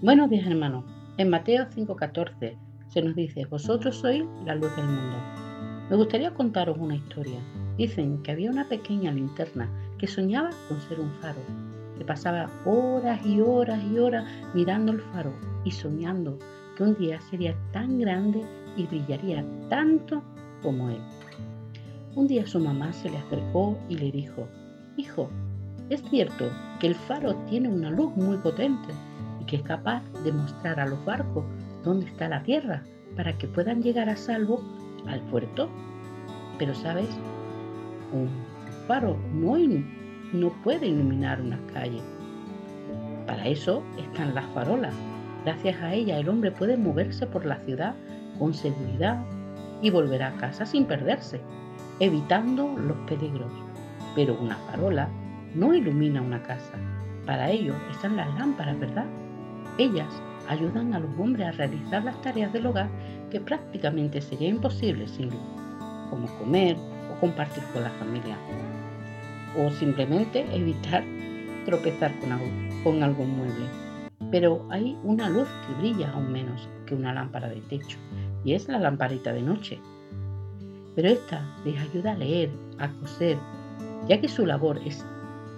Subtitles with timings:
[0.00, 0.84] Buenos días hermanos.
[1.16, 5.16] En Mateo 5:14 se nos dice, vosotros sois la luz del mundo.
[5.90, 7.40] Me gustaría contaros una historia.
[7.76, 11.40] Dicen que había una pequeña linterna que soñaba con ser un faro,
[11.98, 14.24] que pasaba horas y horas y horas
[14.54, 15.32] mirando el faro
[15.64, 16.38] y soñando
[16.76, 18.44] que un día sería tan grande
[18.76, 20.22] y brillaría tanto
[20.62, 21.00] como él.
[22.14, 24.46] Un día su mamá se le acercó y le dijo,
[24.96, 25.28] Hijo,
[25.90, 28.94] es cierto que el faro tiene una luz muy potente
[29.48, 31.44] que es capaz de mostrar a los barcos
[31.82, 32.84] dónde está la tierra
[33.16, 34.62] para que puedan llegar a salvo
[35.08, 35.68] al puerto.
[36.58, 37.08] Pero sabes,
[38.12, 38.28] un
[38.86, 39.56] faro no,
[40.32, 42.00] no puede iluminar una calle.
[43.26, 44.94] Para eso están las farolas.
[45.44, 47.94] Gracias a ella el hombre puede moverse por la ciudad
[48.38, 49.24] con seguridad
[49.80, 51.40] y volver a casa sin perderse,
[52.00, 53.50] evitando los peligros.
[54.14, 55.08] Pero una farola
[55.54, 56.74] no ilumina una casa.
[57.24, 59.06] Para ello están las lámparas, ¿verdad?
[59.78, 60.12] Ellas
[60.48, 62.90] ayudan a los hombres a realizar las tareas del hogar
[63.30, 65.40] que prácticamente sería imposible sin luz,
[66.10, 66.76] como comer
[67.12, 68.36] o compartir con la familia,
[69.56, 71.04] o simplemente evitar
[71.64, 72.30] tropezar con,
[72.82, 73.66] con algún mueble.
[74.32, 77.98] Pero hay una luz que brilla aún menos que una lámpara de techo,
[78.44, 79.80] y es la lamparita de noche.
[80.96, 83.38] Pero esta les ayuda a leer, a coser,
[84.08, 85.04] ya que su labor es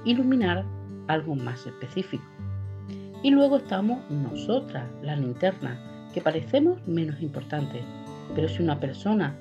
[0.05, 0.65] iluminar
[1.09, 2.30] algo más específico.
[3.23, 5.79] Y luego estamos nosotras, la linterna,
[6.15, 7.83] que parecemos menos importantes.
[8.35, 9.37] Pero si una persona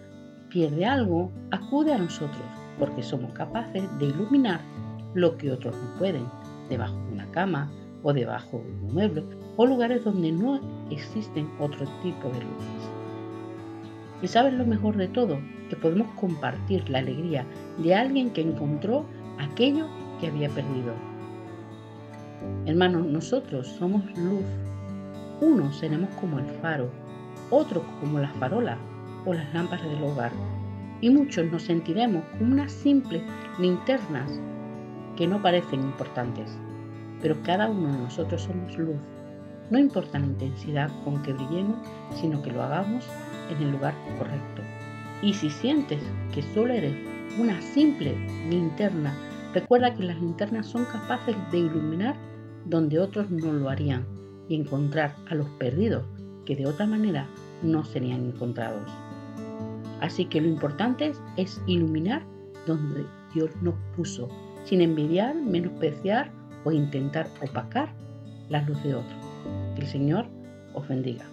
[0.49, 2.43] pierde algo, acude a nosotros,
[2.77, 4.59] porque somos capaces de iluminar
[5.13, 6.25] lo que otros no pueden,
[6.69, 7.71] debajo de una cama
[8.03, 9.23] o debajo de un mueble,
[9.55, 12.89] o lugares donde no existen otro tipo de luces.
[14.21, 15.39] ¿Y sabes lo mejor de todo?
[15.69, 17.45] Que podemos compartir la alegría
[17.77, 19.05] de alguien que encontró
[19.37, 19.87] aquello
[20.19, 20.93] que había perdido
[22.69, 24.43] Hermanos, nosotros somos luz.
[25.41, 26.91] Unos seremos como el faro,
[27.49, 28.77] otros como las farolas
[29.25, 30.31] o las lámparas del hogar.
[31.01, 33.23] Y muchos nos sentiremos como unas simples
[33.57, 34.39] linternas
[35.17, 36.59] que no parecen importantes.
[37.23, 38.97] Pero cada uno de nosotros somos luz.
[39.71, 41.79] No importa la intensidad con que brillemos,
[42.21, 43.03] sino que lo hagamos
[43.49, 44.61] en el lugar correcto.
[45.23, 46.03] Y si sientes
[46.35, 46.93] que solo eres
[47.39, 48.15] una simple
[48.47, 49.11] linterna,
[49.55, 52.15] recuerda que las linternas son capaces de iluminar
[52.69, 54.05] donde otros no lo harían
[54.47, 56.03] y encontrar a los perdidos
[56.45, 57.27] que de otra manera
[57.63, 58.89] no serían encontrados.
[60.01, 62.23] Así que lo importante es, iluminar
[62.65, 64.29] donde Dios nos puso,
[64.63, 66.31] sin envidiar, menospreciar
[66.63, 67.93] o intentar opacar
[68.49, 69.25] la luz de otros.
[69.75, 70.25] Que el Señor
[70.73, 71.25] os bendiga.